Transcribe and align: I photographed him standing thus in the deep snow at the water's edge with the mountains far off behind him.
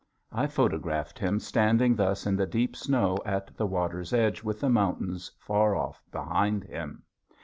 I 0.31 0.47
photographed 0.47 1.19
him 1.19 1.39
standing 1.39 1.95
thus 1.95 2.25
in 2.25 2.35
the 2.35 2.47
deep 2.47 2.75
snow 2.75 3.19
at 3.23 3.55
the 3.55 3.67
water's 3.67 4.13
edge 4.13 4.41
with 4.41 4.59
the 4.59 4.67
mountains 4.67 5.31
far 5.37 5.75
off 5.75 6.01
behind 6.11 6.63
him. 6.63 7.03